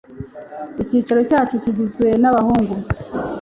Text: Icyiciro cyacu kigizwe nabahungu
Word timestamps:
Icyiciro 0.81 1.19
cyacu 1.29 1.55
kigizwe 1.63 2.07
nabahungu 2.21 2.73